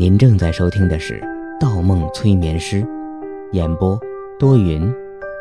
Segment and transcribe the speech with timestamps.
[0.00, 1.20] 您正在收听的是
[1.60, 2.82] 《盗梦催眠师》，
[3.52, 4.00] 演播
[4.38, 4.90] 多云，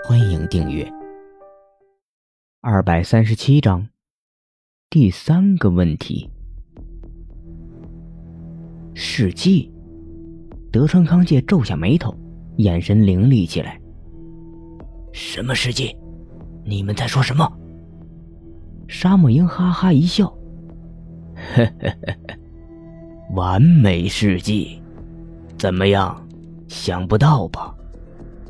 [0.03, 0.85] 欢迎订阅。
[2.59, 3.87] 二百三十七章，
[4.89, 6.29] 第三个问题。
[8.93, 9.71] 世纪，
[10.73, 12.13] 德川康介皱下眉头，
[12.57, 13.79] 眼神凌厉起来。
[15.13, 15.95] 什么世纪？
[16.65, 17.49] 你们在说什么？
[18.89, 20.27] 沙漠鹰哈哈一笑，
[21.55, 22.38] 呵呵呵呵。
[23.35, 24.81] 完美世纪，
[25.57, 26.19] 怎么样？
[26.67, 27.73] 想不到吧？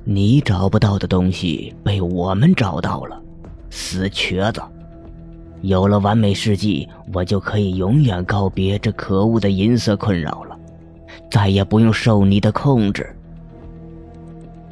[0.05, 3.21] 你找不到的东西被我们找到了，
[3.69, 4.61] 死瘸子！
[5.61, 10.57] 有了完美世纪，我就可以永远告别这可恶的银色困扰了，
[11.29, 13.13] 再也不用受你的控制。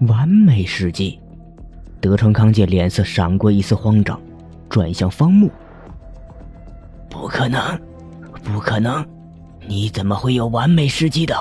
[0.08, 1.20] 完美事迹，
[2.00, 4.18] 德川康介脸色闪过一丝慌张，
[4.70, 5.50] 转向方木。
[7.10, 7.60] 不可能，
[8.44, 9.06] 不可能！
[9.68, 11.36] 你怎么会有完美事迹的？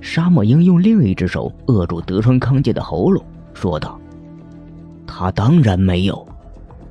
[0.00, 3.24] 沙漠鹰用另一只手扼住德川康介的喉咙，
[3.54, 3.96] 说道
[5.06, 6.26] ：“他当然没有，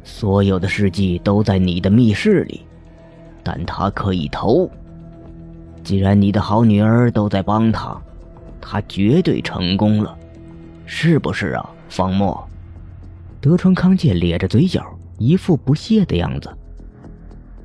[0.03, 2.61] 所有的事迹都在你的密室里，
[3.43, 4.69] 但他可以偷。
[5.83, 8.01] 既然你的好女儿都在帮他，
[8.61, 10.17] 他绝对成功了，
[10.85, 12.47] 是不是啊，方墨？”
[13.41, 14.85] 德川康介咧着嘴角，
[15.17, 16.49] 一副不屑的样子：“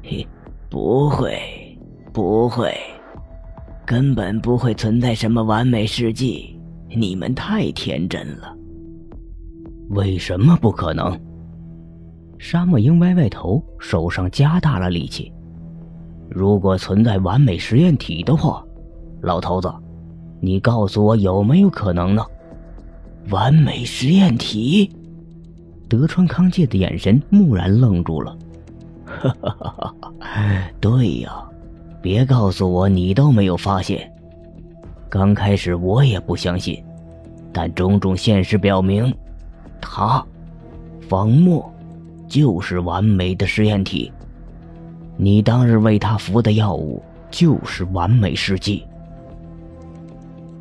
[0.02, 0.26] 嘿，
[0.68, 1.62] 不会。”
[2.16, 2.74] 不会，
[3.84, 8.56] 根本不会存在什么完美事迹，你们太天真了。
[9.90, 11.14] 为什么不可能？
[12.38, 15.30] 沙漠鹰歪歪头，手上加大了力气。
[16.30, 18.64] 如果存在完美实验体的话，
[19.20, 19.70] 老头子，
[20.40, 22.24] 你告诉我有没有可能呢？
[23.28, 24.90] 完美实验体？
[25.86, 28.34] 德川康介的眼神蓦然愣住了。
[29.04, 30.12] 哈哈哈哈！
[30.80, 31.46] 对呀。
[32.06, 34.08] 别告诉我你都没有发现。
[35.08, 36.80] 刚开始我也不相信，
[37.52, 39.12] 但种种现实表明，
[39.80, 40.24] 他，
[41.08, 41.68] 方墨，
[42.28, 44.12] 就是完美的实验体。
[45.16, 48.86] 你当日为他服的药物就是完美试剂。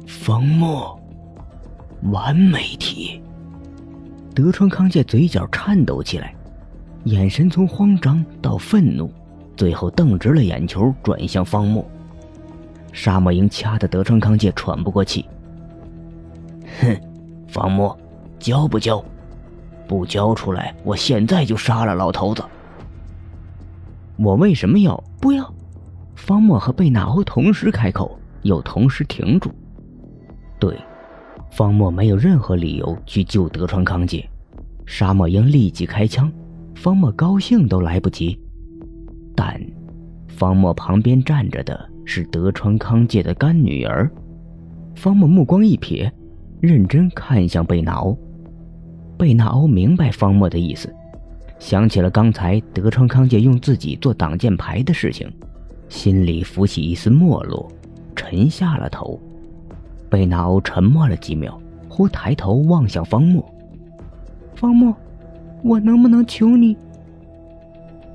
[0.08, 1.00] 方墨，
[2.12, 3.22] 完美体。
[4.34, 6.34] 德川康介嘴角颤抖起来，
[7.04, 9.12] 眼神从慌张到愤怒。
[9.56, 11.86] 最后瞪直了眼球，转向方木。
[12.92, 15.26] 沙漠鹰掐得德川康介喘不过气。
[16.80, 16.98] 哼，
[17.48, 17.96] 方木，
[18.40, 19.04] 交不交？
[19.88, 22.44] 不交出来，我现在就杀了老头子。
[24.18, 25.54] 我为什么要不要？
[26.16, 29.52] 方墨和贝纳欧同时开口，又同时停住。
[30.58, 30.80] 对，
[31.52, 34.28] 方墨没有任何理由去救德川康介。
[34.86, 36.32] 沙漠鹰立即开枪，
[36.76, 38.40] 方墨高兴都来不及。
[39.36, 39.60] 但，
[40.28, 44.10] 方墨旁边站着的是德川康介的干女儿。
[44.96, 46.10] 方墨目光一瞥，
[46.62, 48.18] 认真看向贝纳欧。
[49.18, 50.94] 贝纳欧明白方墨的意思，
[51.60, 55.30] 想起了刚才德川康介用自己做挡箭牌的事情，
[55.90, 57.70] 心里浮起一丝没落，
[58.16, 59.20] 沉下了头。
[60.10, 61.60] 贝纳欧沉默了几秒，
[61.90, 63.44] 忽抬头望向方墨
[64.56, 64.96] ：“方墨，
[65.64, 66.78] 我能不能求你？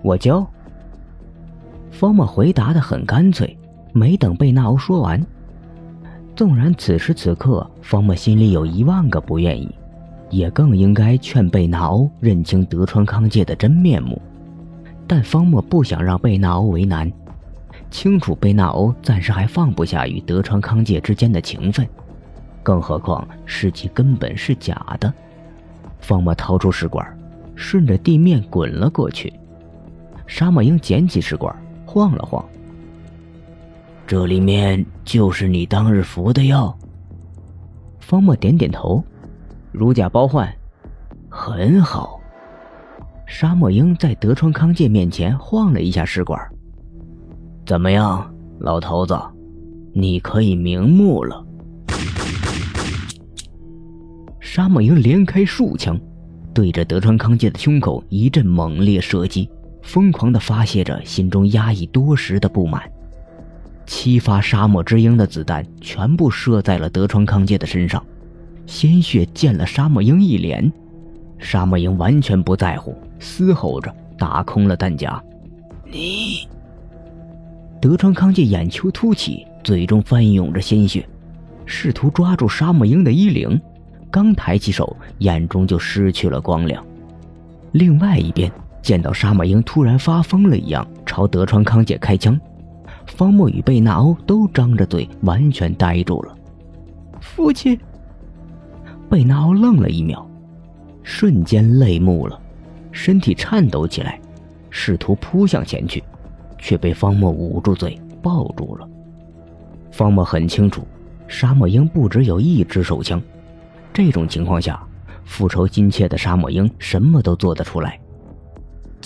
[0.03, 0.47] 我教。”
[2.01, 3.55] 方墨回答的很干脆，
[3.93, 5.23] 没等贝纳欧说完。
[6.35, 9.71] 纵然此时此刻方墨心里有一万个不愿意，
[10.31, 14.19] 也更应该劝贝纳欧认清德川康介的真面目，
[15.07, 17.13] 但方墨不想让贝纳欧为难，
[17.91, 21.87] 清楚贝纳欧暂时还放不下与德川康介之间的情分，
[22.63, 25.13] 更何况事迹根本是假的。
[26.01, 27.07] 方墨掏出试管，
[27.55, 29.31] 顺着地面滚了过去。
[30.27, 31.55] 沙漠鹰捡起试管。
[31.93, 32.45] 晃了晃，
[34.07, 36.73] 这里面就是你当日服的药。
[37.99, 39.03] 方墨点点头，
[39.73, 40.49] 如假包换，
[41.29, 42.21] 很好。
[43.27, 46.41] 沙漠鹰在德川康介面前晃了一下试管，
[47.67, 49.19] 怎么样，老头子，
[49.93, 51.45] 你可以瞑目了。
[54.39, 56.01] 沙漠鹰连开数枪，
[56.55, 59.51] 对着德川康介的胸口一阵猛烈射击。
[59.83, 62.83] 疯狂地发泄着心中压抑多时的不满，
[63.87, 68.05] 七发沙漠之鹰的子弹全部射在了德川康介的身上，
[68.67, 70.71] 鲜血溅了沙漠鹰一脸。
[71.39, 75.21] 沙漠鹰完全不在乎，嘶吼着打空了弹夹。
[75.91, 76.47] 你，
[77.81, 81.09] 德川康介眼球凸起，嘴中翻涌着鲜血，
[81.65, 83.61] 试图抓住沙漠鹰的衣领，
[84.11, 86.85] 刚抬起手，眼中就失去了光亮。
[87.73, 88.53] 另外一边。
[88.83, 92.39] 见到沙漠鹰突然发疯了一样朝德川康介开枪，
[93.07, 96.35] 方墨与贝纳欧都张着嘴，完全呆住了。
[97.21, 97.79] 父亲，
[99.09, 100.27] 贝纳欧愣了一秒，
[101.03, 102.41] 瞬间泪目了，
[102.91, 104.19] 身体颤抖起来，
[104.71, 106.03] 试图扑向前去，
[106.59, 108.89] 却被方墨捂住嘴，抱住了。
[109.91, 110.87] 方墨很清楚，
[111.29, 113.21] 沙漠鹰不只有一支手枪，
[113.93, 114.83] 这种情况下，
[115.25, 118.01] 复仇心切的沙漠鹰什么都做得出来。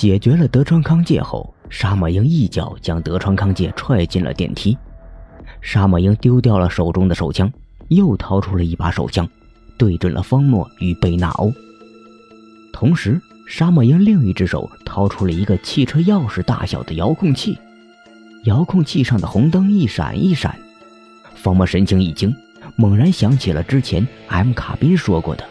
[0.05, 4.77] 解决了德川康介后，沙漠鹰一脚将德川康介踹进了电梯。
[5.63, 7.51] 沙漠鹰丢掉了手中的手枪，
[7.89, 9.27] 又掏出了一把手枪，
[9.79, 11.51] 对准了方墨与贝纳欧。
[12.71, 13.19] 同时，
[13.49, 17.59] 沙漠鹰另一只手掏出了一个汽车钥匙大小的遥控器，
[18.45, 20.55] 遥控器上的红灯一闪一闪。
[21.35, 22.31] 方墨神情一惊，
[22.77, 25.49] 猛然想起了之前 M 卡宾说过的，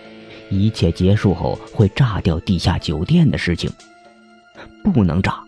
[0.52, 3.68] 一切结束后会炸掉地下酒店的事情。
[4.84, 5.42] 不能炸，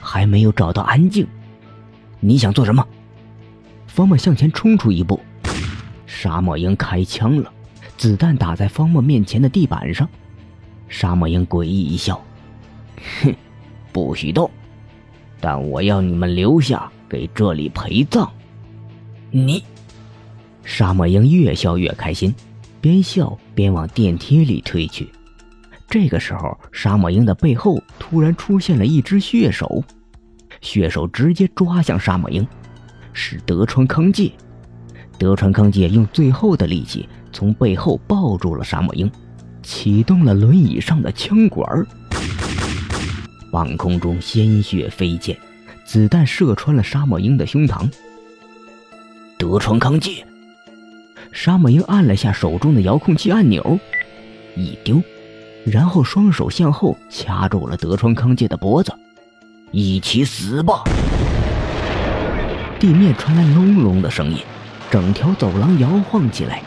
[0.00, 1.26] 还没有找到安静。
[2.20, 2.86] 你想做什么？
[3.86, 5.20] 方墨向前冲出一步，
[6.06, 7.52] 沙漠鹰开枪了，
[7.96, 10.08] 子弹打在方墨面前的地板上。
[10.88, 12.22] 沙漠鹰诡异一笑
[13.22, 13.34] ：“哼，
[13.92, 14.50] 不许动！
[15.40, 18.30] 但我要你们留下，给这里陪葬。”
[19.30, 19.64] 你，
[20.64, 22.34] 沙漠鹰越笑越开心，
[22.80, 25.10] 边笑边往电梯里推去。
[25.92, 29.84] 这个时候，沙漠鹰的背后突然出现了一只血手，
[30.62, 32.48] 血手直接抓向沙漠鹰，
[33.12, 34.32] 是德川康介。
[35.18, 39.12] 德川康介用最后的力气从背后抱住了沙漠鹰，
[39.62, 41.86] 启动了轮椅上的枪管。
[43.52, 45.36] 半空中鲜血飞溅，
[45.84, 47.86] 子弹射穿了沙漠鹰的胸膛。
[49.36, 50.26] 德川康介，
[51.32, 53.78] 沙漠鹰按了下手中的遥控器按钮，
[54.56, 55.02] 一丢。
[55.64, 58.92] 然后双手向后掐住了德川康介的脖子，
[59.70, 60.82] 一起死吧！
[62.80, 64.38] 地面传来隆隆的声音，
[64.90, 66.62] 整条走廊摇晃起来，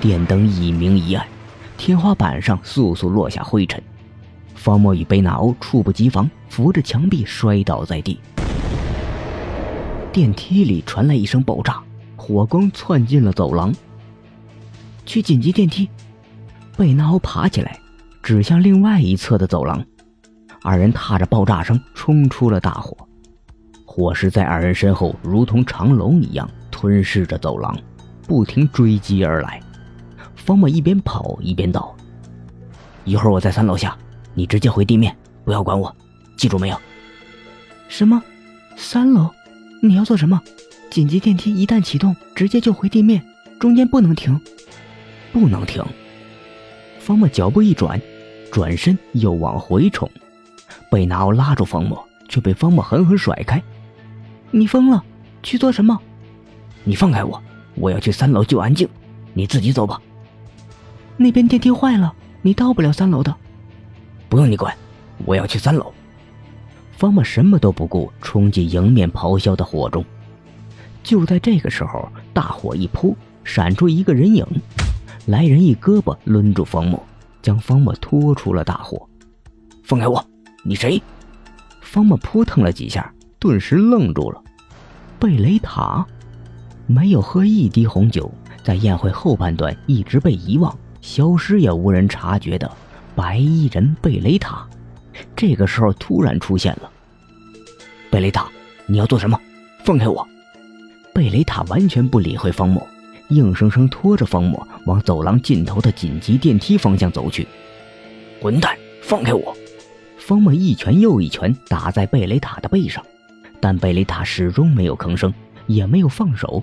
[0.00, 1.26] 电灯一明一暗，
[1.78, 3.82] 天花板上簌簌落下灰尘。
[4.54, 8.20] 方墨与贝纳欧猝不及防，扶着墙壁摔倒在地。
[10.12, 11.82] 电梯里传来一声爆炸，
[12.14, 13.74] 火光窜进了走廊。
[15.06, 15.88] 去紧急电梯！
[16.76, 17.78] 贝纳欧爬起来。
[18.24, 19.84] 指向另外一侧的走廊，
[20.62, 22.96] 二人踏着爆炸声冲出了大火，
[23.84, 27.78] 火势在二人身后如同长龙一样吞噬着走廊，
[28.26, 29.60] 不停追击而来。
[30.34, 31.94] 方墨一边跑一边道
[33.04, 33.94] ：“一会儿我在三楼下，
[34.32, 35.94] 你直接回地面，不要管我，
[36.34, 36.80] 记住没有
[37.88, 38.22] ？”“什么？
[38.74, 39.28] 三楼？
[39.82, 40.40] 你要做什么？
[40.90, 43.22] 紧急电梯一旦启动，直接就回地面，
[43.60, 44.40] 中间不能停，
[45.30, 45.84] 不能停。”
[46.98, 48.00] 方墨脚步一转。
[48.54, 50.08] 转身又往回冲，
[50.88, 53.60] 贝纳奥拉住方墨，却被方墨狠狠甩开。
[54.52, 55.02] 你疯了？
[55.42, 56.00] 去做什么？
[56.84, 57.42] 你放开我！
[57.74, 58.88] 我要去三楼救安静，
[59.32, 60.00] 你自己走吧。
[61.16, 63.34] 那边电梯坏了，你到不了三楼的。
[64.28, 64.72] 不用你管，
[65.24, 65.92] 我要去三楼。
[66.92, 70.04] 方墨什么都不顾，冲进迎面咆哮的火中。
[71.02, 74.46] 就在这个时候，大火一扑，闪出一个人影，
[75.26, 77.04] 来人一胳膊抡住方墨。
[77.44, 79.06] 将方墨拖出了大火，
[79.82, 80.24] 放开我！
[80.62, 81.00] 你谁？
[81.82, 84.42] 方墨扑腾了几下，顿时愣住了。
[85.20, 86.06] 贝雷塔，
[86.86, 88.32] 没有喝一滴红酒，
[88.62, 92.70] 在宴会后半段一直被遗忘、消失也无人察觉的
[93.14, 94.66] 白衣人贝雷塔，
[95.36, 96.90] 这个时候突然出现了。
[98.10, 98.48] 贝雷塔，
[98.86, 99.38] 你要做什么？
[99.84, 100.26] 放开我！
[101.12, 102.82] 贝雷塔完全不理会方墨。
[103.28, 107.46] 硬生生拖着方墨往走廊尽头的紧急电梯方向走去。
[108.40, 109.56] 混蛋，放开我！
[110.18, 113.04] 方墨一拳又一拳打在贝雷塔的背上，
[113.60, 115.32] 但贝雷塔始终没有吭声，
[115.66, 116.62] 也没有放手。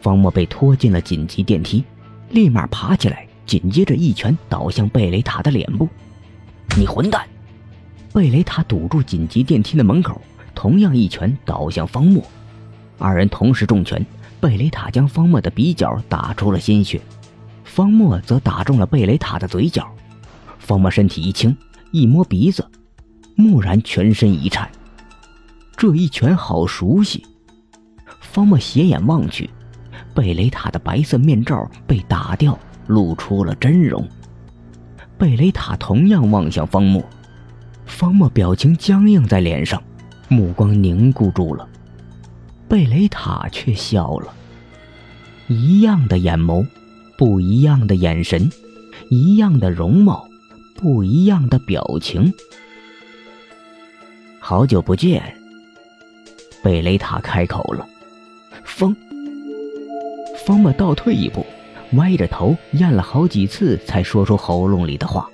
[0.00, 1.84] 方墨被拖进了紧急电梯，
[2.30, 5.88] 立马爬起来，紧接着一拳倒向贝雷塔的脸部。
[6.76, 7.26] 你混蛋！
[8.12, 10.20] 贝雷塔堵住紧急电梯的门口，
[10.54, 12.22] 同样一拳倒向方墨，
[12.98, 14.04] 二人同时重拳。
[14.40, 17.00] 贝雷塔将方墨的鼻角打出了鲜血，
[17.64, 19.88] 方墨则打中了贝雷塔的嘴角。
[20.58, 21.56] 方墨身体一轻，
[21.90, 22.64] 一摸鼻子，
[23.36, 24.70] 蓦然全身一颤。
[25.76, 27.26] 这一拳好熟悉。
[28.20, 29.50] 方墨斜眼望去，
[30.14, 34.06] 贝雷塔的白色面罩被打掉，露出了真容。
[35.16, 37.02] 贝雷塔同样望向方墨，
[37.86, 39.82] 方墨表情僵硬在脸上，
[40.28, 41.68] 目光凝固住了。
[42.68, 44.34] 贝雷塔却笑了，
[45.46, 46.66] 一样的眼眸，
[47.16, 48.50] 不一样的眼神，
[49.08, 50.28] 一样的容貌，
[50.74, 52.32] 不一样的表情。
[54.38, 55.34] 好久不见。
[56.62, 57.88] 贝雷塔开口了
[58.64, 58.94] ：“方。”
[60.44, 61.46] 方莫倒退一步，
[61.92, 65.28] 歪着头咽了好几次，才说出喉咙里的话：“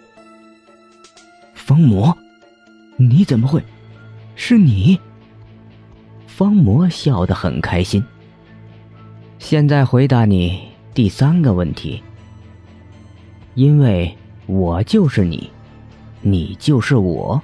[1.54, 2.16] 疯魔，
[2.96, 3.60] 你怎么会？
[4.36, 5.00] 是你？”
[6.36, 8.04] 方魔笑得很开心。
[9.38, 12.02] 现在回答你第三个问题。
[13.54, 14.12] 因为
[14.46, 15.48] 我就是你，
[16.22, 17.40] 你就是我，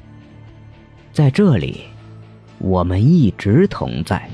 [1.12, 1.82] 在这里，
[2.59, 4.28] 我们一直同在。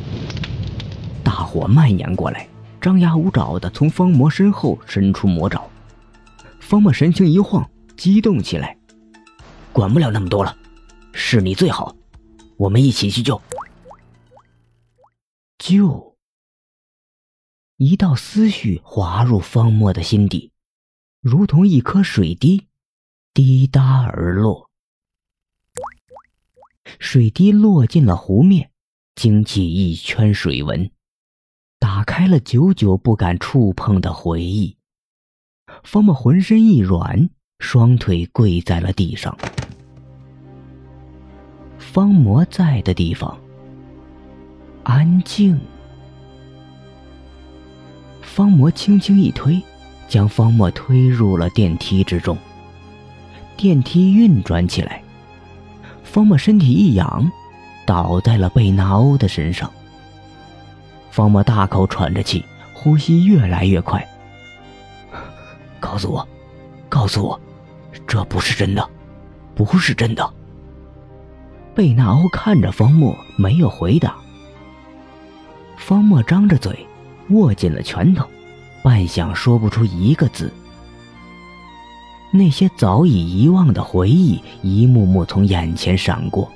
[1.23, 2.49] 大火蔓延过来，
[2.81, 5.63] 张牙舞爪的从方魔身后伸出魔爪。
[6.61, 8.75] 方魔神情一晃，激动起来
[9.71, 10.57] ：“管不了那么多了，
[11.13, 11.95] 是你最好，
[12.57, 13.39] 我们一起去救。”
[15.69, 16.17] 救！
[17.77, 20.53] 一道思绪滑入方墨的心底。
[21.21, 22.69] 如同一颗水滴，
[23.35, 24.71] 滴答而落。
[27.01, 28.71] 水滴落进了湖面，
[29.17, 30.89] 惊起一圈水纹，
[31.81, 34.77] 打开了久久不敢触碰的回忆。
[35.83, 39.37] 方木浑身一软，双腿跪在了地上。
[41.77, 43.37] 方魔在的地方，
[44.89, 45.59] 安静。
[48.23, 49.61] 方魔轻轻一推。
[50.09, 52.39] 将方墨推入了电梯之中。
[53.57, 55.03] 电梯运转起来，
[56.05, 57.29] 方墨身体一仰，
[57.85, 59.69] 倒在了贝纳欧的身上。
[61.11, 64.07] 方墨大口喘着气，呼吸越来越快。
[65.81, 66.29] 告诉我，
[66.89, 67.41] 告诉我，
[68.07, 68.89] 这不是真的，
[69.57, 70.33] 不是真的。
[71.75, 74.15] 贝纳欧看着方墨，没有回答。
[75.87, 76.85] 方墨张着嘴，
[77.29, 78.27] 握紧了拳头。
[78.83, 80.53] 半晌说不出一个字。
[82.33, 86.51] 那些早已遗忘的回忆一幕幕从眼前闪过，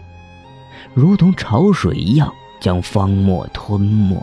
[0.95, 4.21] 如同潮水一样将方墨吞没。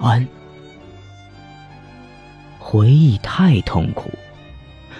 [0.00, 0.26] 安，
[2.58, 4.10] 回忆太痛苦，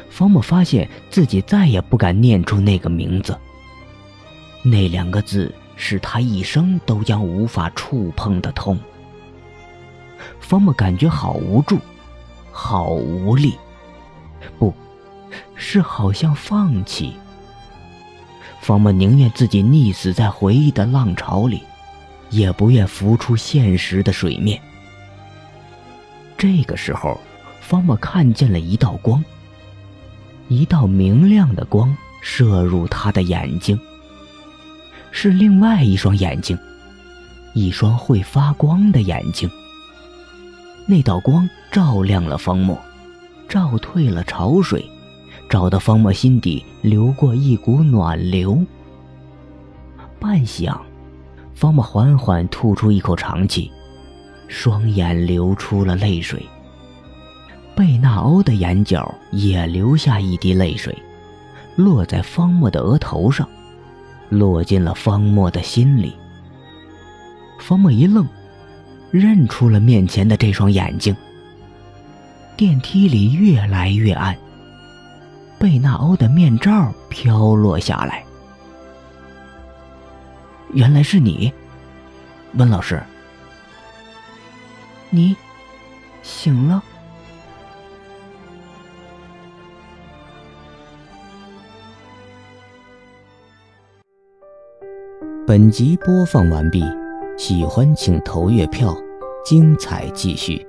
[0.09, 3.37] 方墨发现自己再也不敢念出那个名字。
[4.63, 8.79] 那两个字是他一生都将无法触碰的痛。
[10.41, 11.79] 方木感觉好无助，
[12.53, 13.55] 好无力，
[14.59, 14.73] 不
[15.55, 17.15] 是好像放弃。
[18.61, 21.63] 方木宁愿自己溺死在回忆的浪潮里，
[22.31, 24.61] 也不愿浮出现实的水面。
[26.39, 27.21] 这个时候，
[27.61, 29.23] 方木看见了一道光，
[30.49, 33.79] 一道明亮的光射入他的眼睛，
[35.17, 36.59] 是另外一双眼睛，
[37.55, 39.49] 一双会发光的眼睛。
[40.87, 42.77] 那道光照亮了方墨，
[43.49, 44.85] 照退了潮水，
[45.49, 48.61] 照得方墨心底流过一股暖流。
[50.19, 50.77] 半晌，
[51.55, 53.71] 方墨缓缓吐出一口长气，
[54.49, 56.45] 双眼流出了泪水。
[57.77, 60.93] 贝纳欧的眼角也流下一滴泪水，
[61.77, 63.49] 落在方墨的额头上，
[64.29, 66.17] 落进了方墨的心里。
[67.61, 68.27] 方墨一愣。
[69.11, 71.15] 认出了面前的这双眼睛。
[72.57, 74.37] 电梯里越来越暗，
[75.57, 78.25] 贝纳欧的面罩飘落下来。
[80.73, 81.53] 原来是你，
[82.55, 83.01] 温老师。
[85.11, 85.37] 你
[86.25, 86.83] 醒了。
[95.47, 96.83] 本集播放完毕，
[97.37, 98.97] 喜欢请投月票。
[99.45, 100.67] 精彩继续。